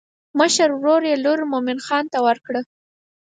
[0.39, 2.61] مشر ورور یې لور مومن خان ته ورکړه.